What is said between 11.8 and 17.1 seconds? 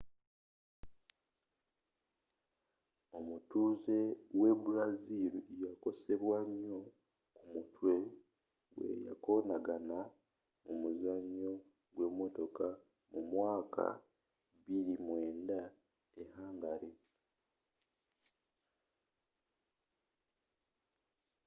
gwe motoka mu mwaka 2009 e hungary